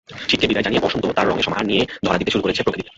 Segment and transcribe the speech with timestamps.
[0.29, 2.89] শীতকে বিদায় জানিয়ে বসন্ত তার রঙের সমাহার নিয়ে ধরা দিতে শুরু করেছে প্রকৃতিতে।